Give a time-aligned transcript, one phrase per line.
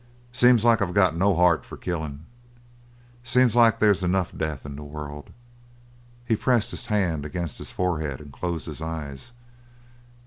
[0.31, 2.25] "Seems like I've got no heart for killing.
[3.23, 5.29] Seems like they's enough death in the world."
[6.25, 9.31] He pressed his hand against his forehead and closed his eyes.